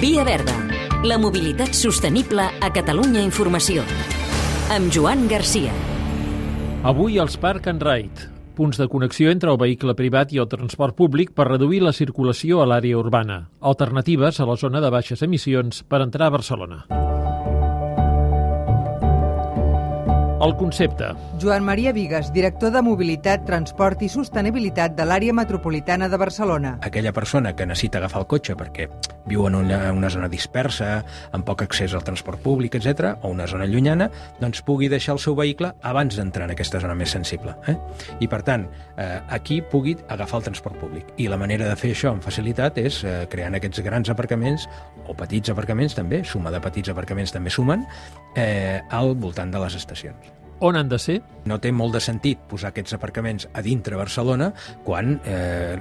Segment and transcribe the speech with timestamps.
[0.00, 0.54] Via Verda,
[1.02, 3.82] la mobilitat sostenible a Catalunya Informació.
[4.70, 5.72] Amb Joan Garcia.
[6.86, 10.94] Avui els Park and Ride, punts de connexió entre el vehicle privat i el transport
[10.94, 13.48] públic per reduir la circulació a l'àrea urbana.
[13.58, 16.84] Alternatives a la zona de baixes emissions per entrar a Barcelona.
[20.38, 21.10] El concepte.
[21.42, 26.76] Joan Maria Vigues, director de Mobilitat, Transport i Sostenibilitat de l'àrea metropolitana de Barcelona.
[26.86, 28.86] Aquella persona que necessita agafar el cotxe perquè
[29.28, 31.02] viu en una, una zona dispersa,
[31.36, 34.08] amb poc accés al transport públic, etc, o una zona llunyana,
[34.40, 37.54] doncs pugui deixar el seu vehicle abans d'entrar en aquesta zona més sensible.
[37.68, 37.76] Eh?
[38.20, 41.12] I, per tant, eh, aquí pugui agafar el transport públic.
[41.18, 44.68] I la manera de fer això amb facilitat és eh, creant aquests grans aparcaments,
[45.08, 47.86] o petits aparcaments també, suma de petits aparcaments també sumen,
[48.36, 50.34] eh, al voltant de les estacions.
[50.60, 51.20] On han de ser?
[51.46, 54.50] No té molt de sentit posar aquests aparcaments a dintre Barcelona
[54.84, 55.78] quan eh,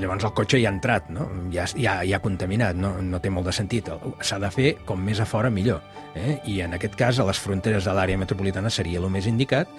[0.00, 1.28] llavors el cotxe ja ha entrat, no?
[1.54, 3.88] ja, ja, ja ha contaminat, no, no té molt de sentit.
[4.20, 5.80] S'ha de fer com més a fora millor.
[6.18, 6.40] Eh?
[6.50, 9.70] I en aquest cas a les fronteres de l'àrea metropolitana seria el més indicat,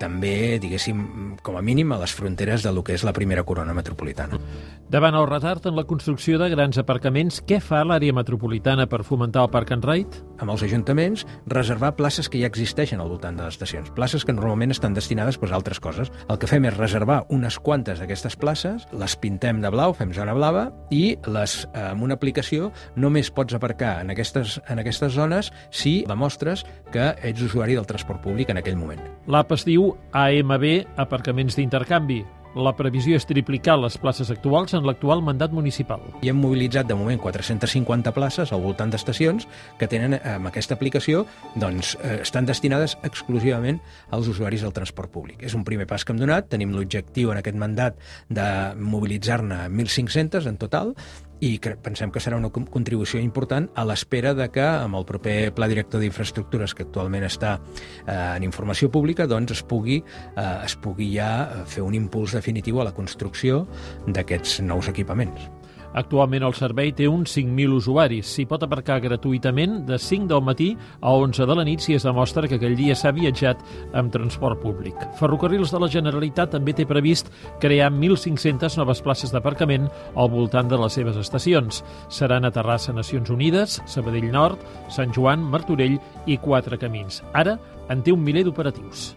[0.00, 3.76] també, diguéssim, com a mínim a les fronteres de lo que és la primera corona
[3.76, 4.40] metropolitana.
[4.88, 9.44] Davant el retard en la construcció de grans aparcaments, què fa l'àrea metropolitana per fomentar
[9.44, 10.24] el Park and Ride?
[10.38, 14.32] Amb els ajuntaments, reservar places que ja existeixen al voltant de l'estació estacions, places que
[14.32, 16.12] normalment estan destinades pues, a altres coses.
[16.28, 20.34] El que fem és reservar unes quantes d'aquestes places, les pintem de blau, fem zona
[20.36, 25.50] blava, i les, eh, amb una aplicació només pots aparcar en aquestes, en aquestes zones
[25.70, 29.00] si demostres que ets usuari del transport públic en aquell moment.
[29.26, 32.24] L'app es diu AMB Aparcaments d'Intercanvi.
[32.54, 36.04] La previsió és triplicar les places actuals en l'actual mandat municipal.
[36.22, 39.48] I hem mobilitzat de moment 450 places al voltant d'estacions
[39.80, 41.24] que tenen amb aquesta aplicació
[41.58, 43.80] doncs, eh, estan destinades exclusivament
[44.14, 45.42] als usuaris del transport públic.
[45.42, 50.46] És un primer pas que hem donat, tenim l'objectiu en aquest mandat de mobilitzar-ne 1.500
[50.46, 50.94] en total
[51.40, 55.68] i pensem que serà una contribució important a l'espera de que amb el proper Pla
[55.70, 60.00] Director d'Infraestructures que actualment està eh, en informació pública doncs es pugui,
[60.36, 63.64] eh, es pugui ja fer un impuls definitiu a la construcció
[64.06, 65.50] d'aquests nous equipaments.
[65.94, 68.26] Actualment el servei té uns 5.000 usuaris.
[68.34, 72.06] S'hi pot aparcar gratuïtament de 5 del matí a 11 de la nit si es
[72.06, 73.62] demostra que aquell dia s'ha viatjat
[73.94, 74.98] amb transport públic.
[75.20, 77.30] Ferrocarrils de la Generalitat també té previst
[77.62, 81.84] crear 1.500 noves places d'aparcament al voltant de les seves estacions.
[82.08, 84.58] Seran a Terrassa, Nacions Unides, Sabadell Nord,
[84.90, 87.22] Sant Joan, Martorell i Quatre Camins.
[87.32, 89.12] Ara en té un miler d'operatius.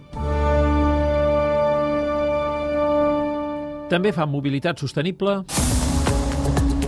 [3.88, 5.42] També fa mobilitat sostenible
[6.48, 6.87] Thank you.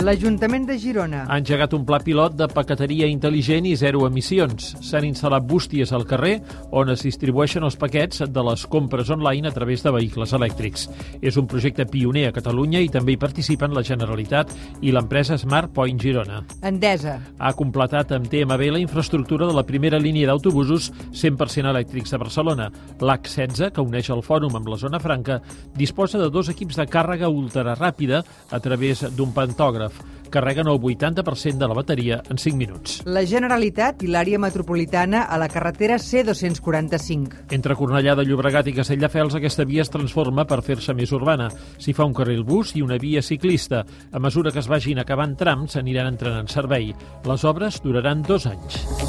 [0.00, 4.70] L'Ajuntament de Girona ha engegat un pla pilot de paqueteria intel·ligent i zero emissions.
[4.80, 6.38] S'han instal·lat bústies al carrer
[6.72, 10.86] on es distribueixen els paquets de les compres online a través de vehicles elèctrics.
[11.20, 15.74] És un projecte pioner a Catalunya i també hi participen la Generalitat i l'empresa Smart
[15.76, 16.40] Point Girona.
[16.64, 22.22] Endesa ha completat amb TMB la infraestructura de la primera línia d'autobusos 100% elèctrics de
[22.24, 22.70] Barcelona.
[23.04, 25.42] L'H16, que uneix el fòrum amb la zona franca,
[25.76, 29.89] disposa de dos equips de càrrega ultraràpida a través d'un pantògraf
[30.30, 33.00] carreguen el 80% de la bateria en 5 minuts.
[33.04, 37.50] La Generalitat i l'àrea metropolitana a la carretera C245.
[37.50, 41.50] Entre Cornellà de Llobregat i Castelldefels aquesta via es transforma per fer-se més urbana.
[41.78, 43.84] S'hi fa un carril bus i una via ciclista.
[44.12, 46.94] A mesura que es vagin acabant trams, s'aniran entrant en servei.
[47.26, 48.99] Les obres duraran dos anys.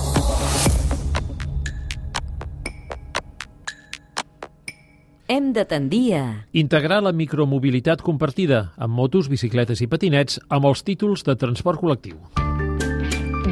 [5.32, 6.24] Hem de tendir a...
[6.52, 12.20] Integrar la micromobilitat compartida amb motos, bicicletes i patinets amb els títols de transport col·lectiu.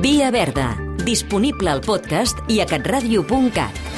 [0.04, 0.74] Via Verda,
[1.08, 3.89] disponible al podcast i a catradio.cat.